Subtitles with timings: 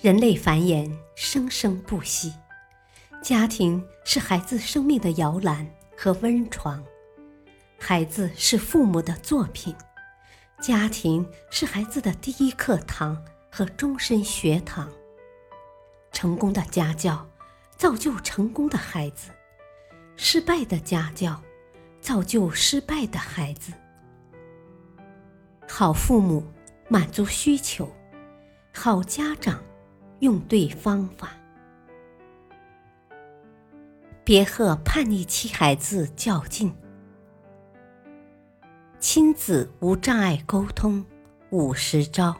[0.00, 2.32] 人类繁衍生生不息，
[3.20, 6.80] 家庭是孩子生命的摇篮和温床，
[7.80, 9.74] 孩子是父母的作品，
[10.60, 13.20] 家庭是孩子的第一课堂
[13.50, 14.88] 和终身学堂。
[16.12, 17.28] 成功的家教
[17.76, 19.30] 造就成功的孩子，
[20.14, 21.42] 失败的家教
[22.00, 23.72] 造就失败的孩子。
[25.68, 26.46] 好父母
[26.88, 27.92] 满足需求，
[28.72, 29.60] 好家长
[30.20, 31.32] 用对方法。
[34.24, 36.74] 别和叛逆期孩子较劲。
[39.00, 41.06] 亲子无障碍沟通
[41.50, 42.38] 五十招。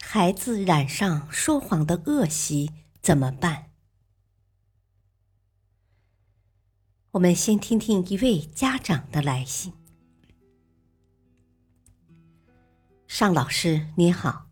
[0.00, 2.70] 孩子染上说谎的恶习
[3.00, 3.70] 怎么办？
[7.10, 9.81] 我们先听听一位家长的来信。
[13.22, 14.46] 尚老师您好，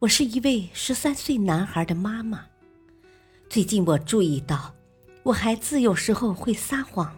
[0.00, 2.46] 我是一位十三岁男孩的妈妈。
[3.48, 4.74] 最近我注意到，
[5.22, 7.16] 我孩子有时候会撒谎，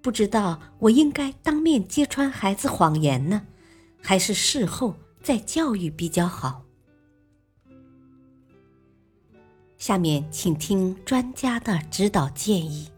[0.00, 3.46] 不知道我应该当面揭穿孩子谎言呢，
[4.00, 4.96] 还是事后？
[5.22, 6.64] 再教育比较好。
[9.76, 12.88] 下面请听专家的指导建议。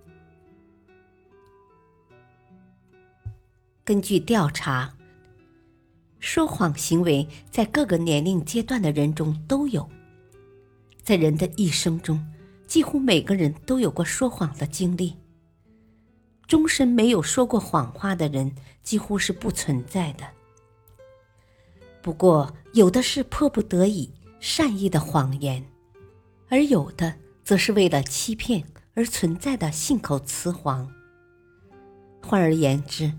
[3.84, 4.94] 根据调查，
[6.24, 9.86] 说谎行为在各个年龄阶段的人中都有。
[11.02, 12.18] 在人的一生中，
[12.66, 15.14] 几乎每个人都有过说谎的经历。
[16.46, 18.50] 终身没有说过谎话的人，
[18.82, 20.24] 几乎是不存在的。
[22.00, 25.62] 不过，有的是迫不得已、善意的谎言，
[26.48, 27.14] 而有的
[27.44, 28.64] 则是为了欺骗
[28.94, 30.90] 而存在的信口雌黄。
[32.22, 33.12] 换而言之，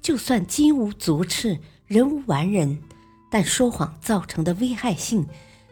[0.00, 1.60] 就算金无足赤、
[1.92, 2.78] 人无完人，
[3.30, 5.26] 但说谎造成的危害性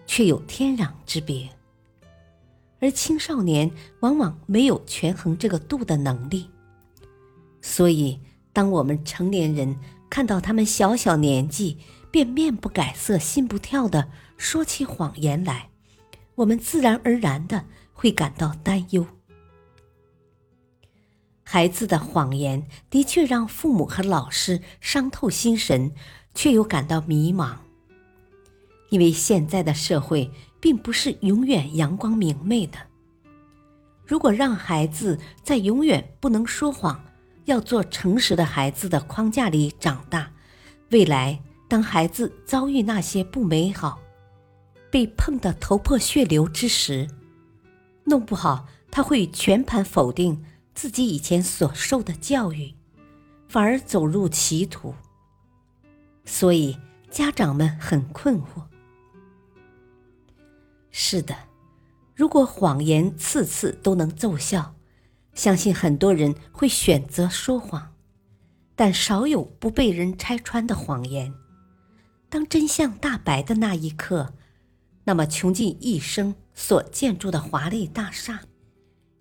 [0.06, 1.48] 却有天壤之别。
[2.78, 3.70] 而青少年
[4.00, 6.50] 往往没有权衡这个度的能力，
[7.62, 8.20] 所以
[8.52, 9.74] 当我们成年人
[10.10, 11.78] 看到他们小小年纪，
[12.10, 15.70] 便面不改色心不跳的说起谎言来，
[16.34, 17.64] 我们自然而然的
[17.94, 19.06] 会感到担忧。
[21.52, 25.90] 孩子的谎言的确让父母和老师伤透心神，
[26.32, 27.56] 却又感到迷茫。
[28.90, 32.78] 因为现在的社会并不是永远阳光明媚的。
[34.06, 37.04] 如果让孩子在永远不能说谎、
[37.46, 40.30] 要做诚实的孩子的框架里长大，
[40.90, 41.42] 未来。
[41.66, 43.98] 当孩子遭遇那些不美好，
[44.88, 47.08] 被碰得头破血流之时，
[48.04, 50.44] 弄不好他会全盘否定
[50.80, 52.74] 自己以前所受的教育，
[53.46, 54.94] 反而走入歧途。
[56.24, 56.78] 所以
[57.10, 58.64] 家长们很困惑。
[60.90, 61.36] 是的，
[62.14, 64.74] 如果谎言次次都能奏效，
[65.34, 67.94] 相信很多人会选择说谎，
[68.74, 71.34] 但少有不被人拆穿的谎言。
[72.30, 74.32] 当真相大白的那一刻，
[75.04, 78.40] 那么穷尽一生所建筑的华丽大厦，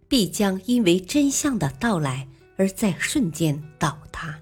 [0.10, 2.28] 必将因为真相的到来
[2.58, 4.42] 而在瞬间倒塌。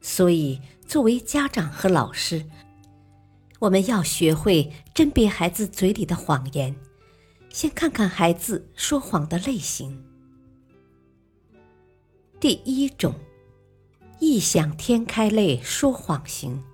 [0.00, 2.44] 所以，作为家长和老师，
[3.60, 6.74] 我们要学会甄别孩子嘴里的谎言，
[7.48, 10.04] 先看看孩子说谎的类型。
[12.40, 13.14] 第一种，
[14.18, 16.64] 异想天开类说谎型。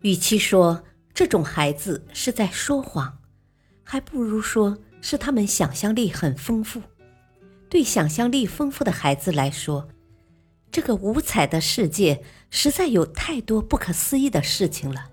[0.00, 0.82] 与其说
[1.14, 3.15] 这种孩子是在说谎，
[3.88, 6.82] 还不如说是他们想象力很丰富。
[7.68, 9.88] 对想象力丰富的孩子来说，
[10.72, 15.12] 这个五彩的世界实在有太多不可思议的事情了。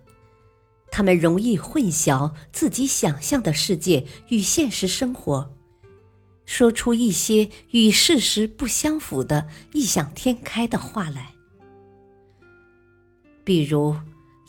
[0.90, 5.54] 他们容易混淆自己想象的世界与现实生活，
[6.46, 11.34] 说出一些与事实不相符的异想天开的话来，
[13.44, 13.96] 比如。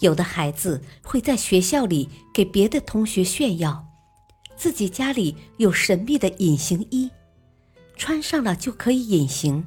[0.00, 3.84] 有的孩子会在学校里给别的同学炫耀，
[4.56, 7.11] 自己家里有神秘的隐形衣，
[7.97, 9.67] 穿上了就可以隐形。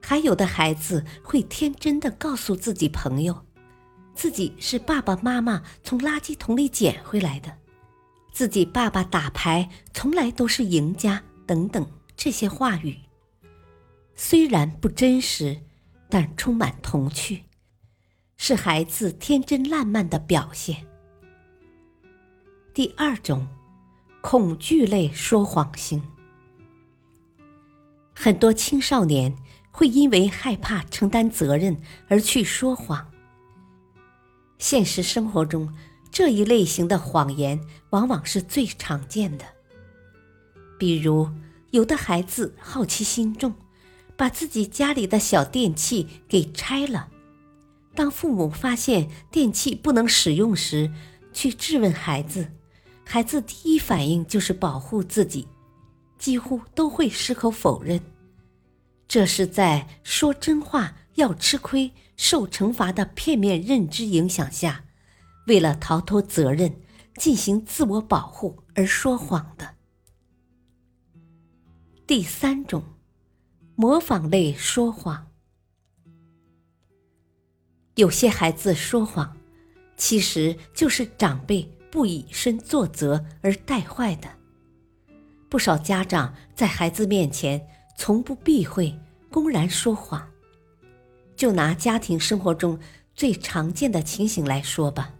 [0.00, 3.44] 还有的孩子会天真的告诉自己朋友，
[4.14, 7.56] 自己是爸爸妈妈从垃圾桶里捡回来的，
[8.32, 11.86] 自己爸爸打牌从来都是赢家等等
[12.16, 12.98] 这些话语。
[14.14, 15.58] 虽然不真实，
[16.08, 17.42] 但充满童趣。
[18.36, 20.84] 是孩子天真烂漫的表现。
[22.74, 23.46] 第二种，
[24.26, 26.02] 恐惧类说谎型。
[28.14, 29.36] 很多青少年
[29.70, 31.76] 会因为害怕承担责任
[32.08, 33.10] 而去说谎。
[34.56, 35.70] 现实生活中，
[36.10, 37.60] 这一类型的谎言
[37.90, 39.44] 往往是最常见的。
[40.78, 41.28] 比如，
[41.72, 43.52] 有的孩子好奇心重，
[44.16, 47.10] 把自己家里的小电器给拆了。
[47.94, 50.90] 当父母发现电器不能使用时，
[51.34, 52.52] 去质问孩子，
[53.04, 55.46] 孩子第一反应就是保护自己，
[56.18, 58.00] 几乎都会矢口否认。
[59.06, 64.84] 这是在说真话要吃亏、受惩罚的片面认知影响下，
[65.46, 66.74] 为了逃脱责任、
[67.16, 69.74] 进行自我保护而说谎的。
[72.06, 72.82] 第三种，
[73.76, 75.30] 模仿类说谎。
[77.94, 79.36] 有些孩子说谎，
[79.96, 81.62] 其实就是长辈
[81.94, 84.28] 不以身作则而带坏的。
[85.48, 87.64] 不少家长在孩子面前
[87.96, 88.92] 从不避讳，
[89.30, 90.28] 公然说谎。
[91.36, 92.76] 就拿家庭生活中
[93.14, 95.14] 最常见的情形来说吧，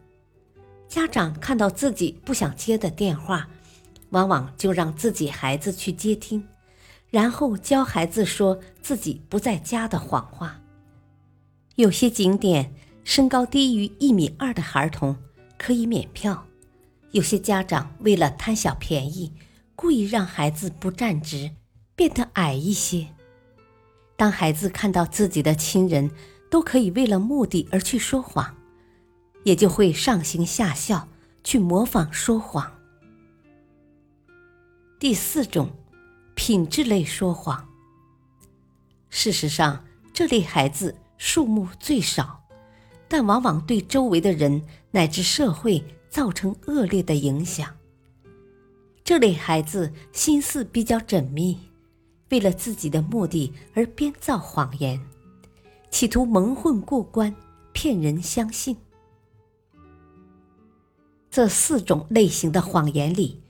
[0.88, 3.48] 家长看到自己不想接的电话，
[4.10, 6.44] 往往就让自己孩子去接听，
[7.08, 10.60] 然后教孩子说自己不在家的谎话。
[11.76, 12.74] 有些景点，
[13.04, 15.16] 身高低于一米二的孩童
[15.56, 16.44] 可以免票。
[17.14, 19.32] 有些家长为了贪小便宜，
[19.76, 21.52] 故意让孩子不站直，
[21.94, 23.06] 变得矮一些。
[24.16, 26.10] 当孩子看到自己的亲人
[26.50, 28.56] 都可以为了目的而去说谎，
[29.44, 31.06] 也就会上行下效，
[31.44, 32.68] 去模仿说谎。
[34.98, 35.70] 第四种，
[36.34, 37.68] 品质类说谎。
[39.08, 40.96] 事实上，这类孩子。
[41.16, 42.42] 数目最少，
[43.06, 45.82] 但往往对周围的人乃至社会
[46.14, 47.74] 造成恶劣的影响。
[49.02, 51.58] 这类孩子心思比较缜密，
[52.30, 55.04] 为了自己的目的而编造谎言，
[55.90, 57.34] 企图蒙混过关，
[57.72, 58.76] 骗人相信。
[61.32, 63.42] 这四种类型的谎言里，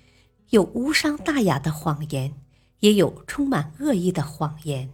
[0.48, 2.32] 有无伤大雅的谎言，
[2.80, 4.88] 也有充满恶意的谎言。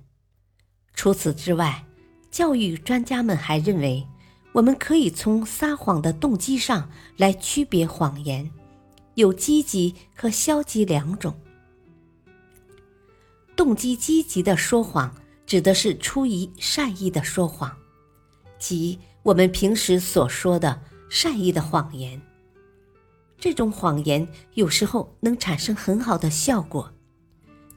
[0.93, 1.87] 除此之外，
[2.33, 4.05] 教育专家们还认为，
[4.53, 8.51] 我们可以从撒谎的动机上来区别谎言，
[9.15, 11.39] 有积极和消极两种。
[13.55, 15.15] 动机积极的说谎，
[15.47, 17.77] 指的是出于善意的说谎，
[18.59, 22.21] 即我们平时所说的善意的谎言。
[23.39, 26.93] 这种谎言有时候能产生很好的效果，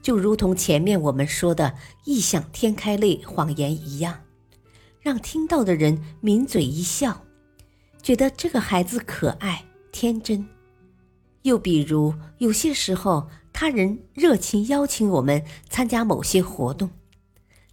[0.02, 1.74] 就如同前面我们说的
[2.04, 4.23] 异想天开类谎言一样。
[5.04, 7.26] 让听到的人抿嘴一笑，
[8.02, 10.48] 觉得这个孩子可爱天真。
[11.42, 16.88] 又比如，有些时候他人热情邀请我们参加某些活动，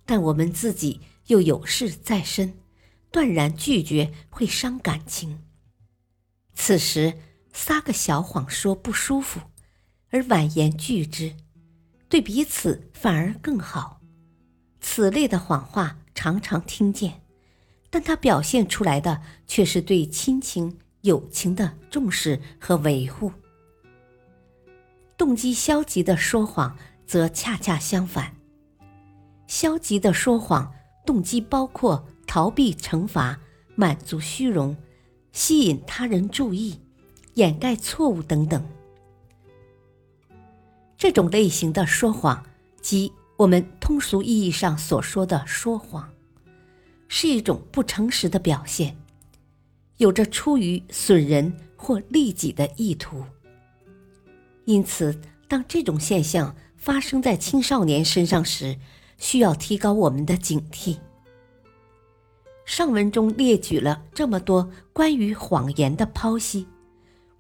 [0.06, 2.54] 但我们自己又有事在身，
[3.12, 5.42] 断然拒绝会伤感情。
[6.54, 7.18] 此时
[7.54, 9.40] 撒个小谎说不舒服，
[10.10, 11.34] 而婉言拒之，
[12.10, 14.02] 对彼此反而更好。
[14.82, 17.21] 此类的谎话常常听见。
[17.92, 23.32] 但他表现出来的却是对亲情、友情的重视和维护。
[25.18, 26.76] 动机消极的说谎
[27.06, 28.34] 则恰恰相反。
[29.46, 30.74] 消极的说谎
[31.06, 33.38] 动机包括逃避惩罚、
[33.76, 34.76] 满足虚荣、
[35.34, 36.80] 吸引他人注意、
[37.34, 38.66] 掩盖错误等等。
[40.98, 42.42] 这种类型的说谎，
[42.80, 46.10] 即我们通俗意义上所说的说谎。
[47.14, 48.96] 是一种不诚实的表现，
[49.98, 53.26] 有着出于损人或利己的意图。
[54.64, 58.78] 因此，当这种现象发生在青少年身上时，
[59.18, 61.00] 需要提高我们的警惕。
[62.64, 66.66] 上文中列举了这么多关于谎言的剖析，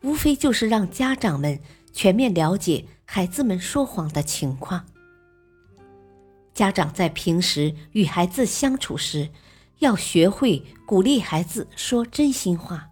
[0.01, 1.57] 无非就是让家长们
[1.93, 4.85] 全面了解孩子们说谎的情况。
[6.53, 9.29] 家长在平时与孩子相处时，
[9.81, 12.87] 要学会鼓励孩子说真心话。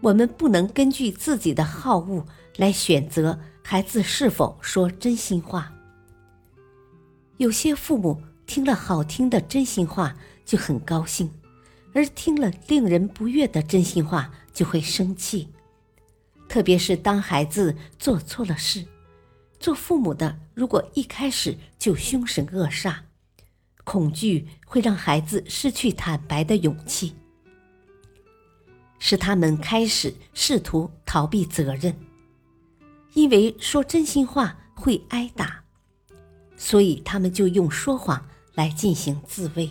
[0.00, 5.70] 我们不能根据自己的好恶来选择孩子是否说真心话。
[7.36, 10.16] 有些父母听了好听的真心话
[10.46, 11.30] 就很高兴，
[11.92, 15.52] 而听了令人不悦的真心话就会生气。
[16.48, 18.86] 特别是当孩子做错了事，
[19.60, 22.96] 做父母的如果一开始就凶神恶煞。
[23.86, 27.14] 恐惧会让孩子失去坦白的勇气，
[28.98, 31.96] 使他们开始试图逃避责任，
[33.14, 35.62] 因为说真心话会挨打，
[36.56, 39.70] 所以他们就用说谎来进行自卫。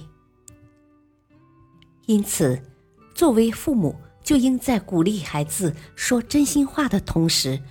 [2.06, 2.64] 因此，
[3.14, 7.62] 作为父母，就应在鼓励孩子说真心话的同时，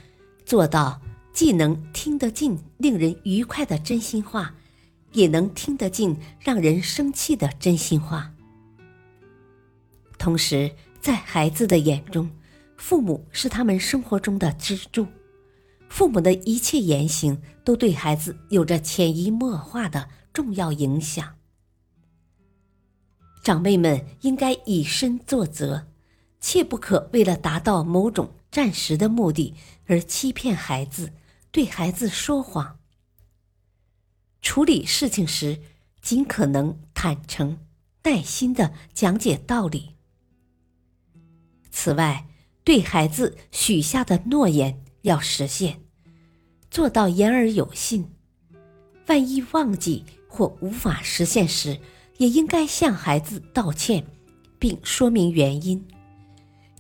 [0.45, 1.01] 做到
[1.33, 4.55] 既能听得进令人愉快的真心话，
[5.15, 8.31] 也能听得进让人生气的真心话。
[10.19, 12.31] 同时，在孩子的眼中，
[12.77, 15.07] 父母是他们生活中的支柱，
[15.89, 21.37] 父母的一切言行都对孩子有着潜移默化的重要影响。
[23.43, 25.89] 长辈们应该以身作则，
[26.41, 29.55] 切不可为了达到某种暂时的目的
[29.87, 31.13] 而欺骗孩子，
[31.51, 32.79] 对孩子说谎。
[34.45, 35.59] 处理事情时，
[36.03, 37.59] 尽可能坦诚、
[38.05, 39.95] 耐心的讲解道理。
[41.71, 42.27] 此外，
[42.63, 45.81] 对孩子许下的诺言要实现，
[46.71, 48.13] 做到言而有信。
[49.07, 51.81] 万一忘记或无法实现时，
[52.19, 54.07] 也应该向孩子道歉，
[54.59, 55.83] 并说明原因，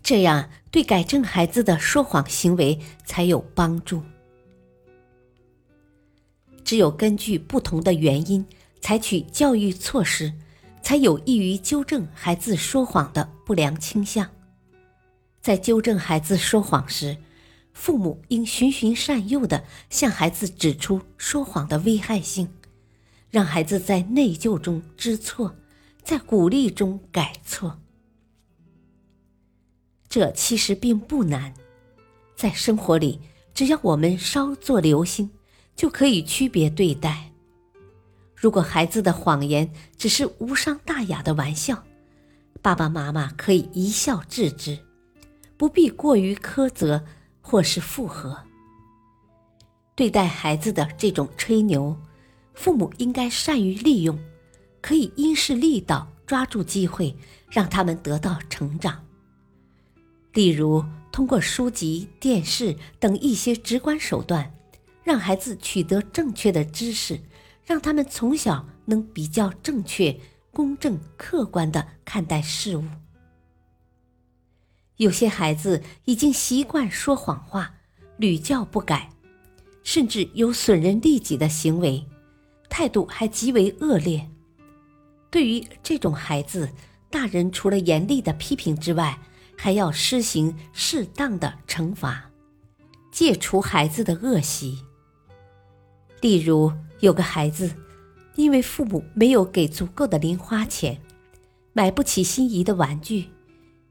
[0.02, 4.02] 这样对改正孩子的说谎行为才有帮助。
[6.64, 8.44] 只有根据不同的原因
[8.80, 10.32] 采取教育措施，
[10.82, 14.28] 才有益于纠正孩子说谎的不良倾向。
[15.40, 17.16] 在纠正孩子说谎时，
[17.72, 22.48] 父母应循循善诱地向孩子指出说谎的危害性。
[23.30, 25.56] 让孩子在内疚中知错，
[26.04, 27.80] 在鼓励中改错。
[30.08, 31.52] 这其实并不难，
[32.36, 33.20] 在生活里，
[33.52, 35.28] 只要我们稍作留心，
[35.74, 37.30] 就可以区别对待。
[38.34, 41.82] 如果孩子的谎言只是无伤大雅的玩笑，
[42.60, 44.78] 爸爸妈妈可以一笑置之，
[45.56, 47.04] 不必过于苛责
[47.40, 48.38] 或是附和。
[49.94, 51.96] 对待孩子的这种吹牛。
[52.54, 54.16] 父母应该善于利用，
[54.80, 57.16] 可以因势利导，抓住机会，
[57.50, 59.04] 让他们得到成长。
[60.34, 64.53] 例如，通过书籍、电视等一些直观手段，
[65.04, 67.20] 让孩子取得正确的知识，
[67.64, 70.18] 让他们从小能比较正确、
[70.50, 72.84] 公正、客观的看待事物。
[74.96, 77.74] 有些孩子已经习惯说谎话，
[78.16, 79.10] 屡教不改，
[79.82, 82.06] 甚至有损人利己的行为。
[82.70, 84.28] 态度还极为恶劣。
[85.30, 86.70] 对于这种孩子，
[87.10, 89.18] 大人除了严厉的批评之外，
[89.56, 92.30] 还要施行适当的惩罚，
[93.12, 94.78] 戒除孩子的恶习。
[96.24, 97.70] 例如，有个孩子，
[98.34, 100.98] 因为父母没有给足够的零花钱，
[101.74, 103.26] 买不起心仪的玩具，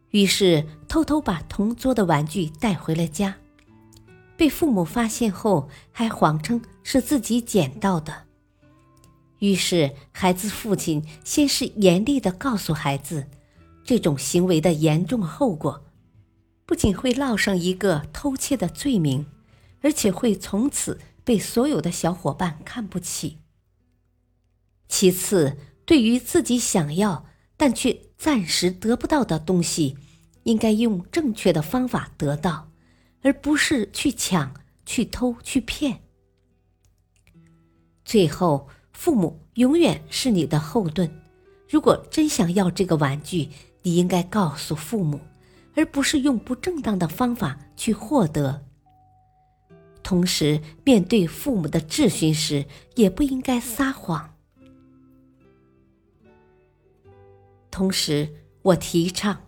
[0.09, 3.35] 于是偷偷把同桌的玩具带回了家，
[4.35, 8.23] 被父母发现后，还谎称是自己捡到的。
[9.37, 13.27] 于是，孩子父亲先是严厉的告诉孩子，
[13.83, 15.85] 这种行为的严重后果，
[16.65, 19.23] 不仅会落上一个偷窃的罪名，
[19.83, 23.39] 而且会从此被所有的小伙伴看不起。
[24.87, 27.25] 其次，对于自己想要
[27.57, 29.97] 但却暂时得不到的东西，
[30.43, 32.71] 应该用正确的方法得到，
[33.21, 34.53] 而不是去抢、
[34.85, 36.01] 去偷、去骗。
[38.03, 38.69] 最后。
[38.95, 41.11] 父母永远是你的后盾。
[41.67, 43.49] 如果真想要这个玩具，
[43.81, 45.19] 你应该告诉父母，
[45.75, 48.63] 而不是用不正当的方法去获得。
[50.03, 54.35] 同时，面对父母的质询时，也不应该撒谎。
[57.71, 58.29] 同时，
[58.61, 59.41] 我提倡，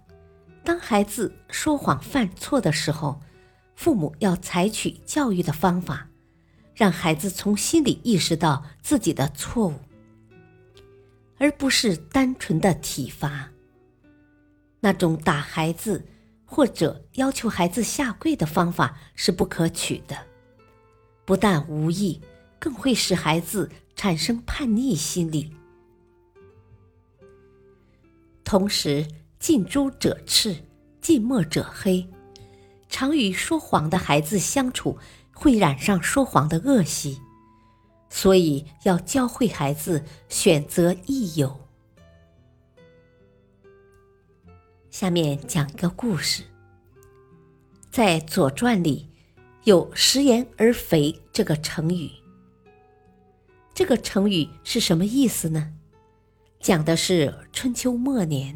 [0.63, 3.21] 当孩子说谎犯错的时候，
[3.75, 6.07] 父母要采取教育的方法。
[6.77, 9.75] 让孩子从心里意识到自己的错误，
[11.37, 13.49] 而不是单纯的体罚。
[14.81, 16.05] 那种打孩子
[16.43, 20.17] 或者要求孩子下跪的方法是不可取的，
[21.25, 22.21] 不但无益，
[22.59, 25.55] 更会使孩子产生叛逆心理。
[28.43, 29.07] 同时，
[29.39, 30.55] 近朱者赤，
[31.01, 32.07] 近墨者黑，
[32.87, 34.97] 常与说谎的孩子相处。
[35.37, 37.19] 会染上说谎的恶习，
[38.09, 41.59] 所以要教会孩子选择益友。
[44.89, 46.43] 下面讲一个故事，
[47.91, 49.09] 在《左传》里
[49.65, 52.11] 有“食言而肥”这个成语。
[53.73, 55.73] 这个成语是什么意思呢？
[56.59, 58.55] 讲的是春秋末年，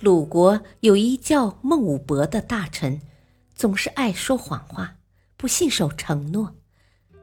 [0.00, 2.98] 鲁国有一叫孟武伯的大臣，
[3.54, 4.96] 总是爱说谎话。
[5.36, 6.54] 不信守承诺，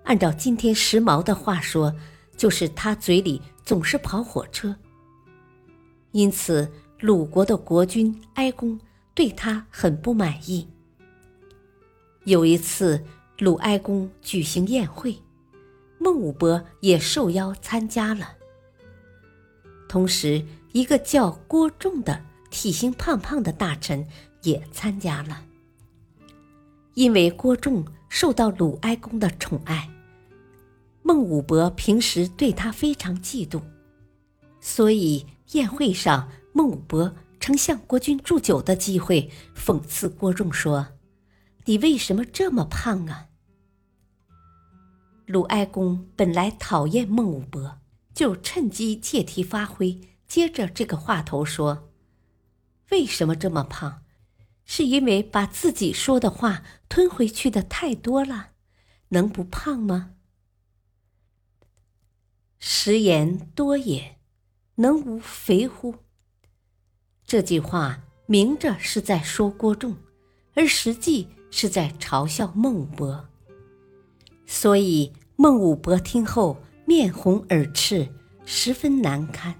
[0.03, 1.95] 按照今天时髦的话说，
[2.37, 4.75] 就是他嘴里总是跑火车。
[6.11, 8.79] 因此，鲁国的国君哀公
[9.15, 10.67] 对他很不满意。
[12.25, 13.03] 有一次，
[13.39, 15.17] 鲁哀公举行宴会，
[15.99, 18.35] 孟武伯也受邀参加了。
[19.89, 24.07] 同时，一个叫郭仲的体型胖胖的大臣
[24.41, 25.43] 也参加了。
[26.93, 29.89] 因为郭仲受到鲁哀公的宠爱，
[31.01, 33.61] 孟武伯平时对他非常嫉妒，
[34.61, 40.87] 所以宴会上孟武伯曾向国君祝酒的机会，讽刺郭仲说
[41.65, 43.29] ：“你为什么这么胖啊？”
[45.25, 47.79] 鲁哀公本来讨厌孟武伯，
[48.13, 51.89] 就趁机借题发挥，接着这个话头说
[52.91, 54.03] ：“为什么这么胖？”
[54.65, 58.51] 是因为把自己说的话吞回去的太多了，
[59.09, 60.11] 能不胖吗？
[62.59, 64.19] 食言多也，
[64.75, 65.95] 能无肥乎？
[67.25, 69.97] 这句话明着是在说郭仲，
[70.55, 73.29] 而实际是在嘲笑孟武伯。
[74.47, 78.11] 所以孟武伯听后面红耳赤，
[78.43, 79.53] 十分难堪。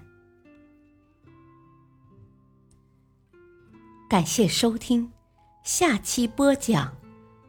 [4.08, 5.12] 感谢收听，
[5.62, 6.96] 下期播讲：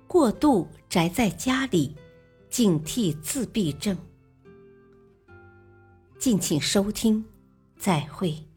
[0.05, 1.95] 过度宅在家里，
[2.47, 3.97] 警惕自闭症。
[6.19, 7.25] 敬请收听，
[7.79, 8.47] 再会。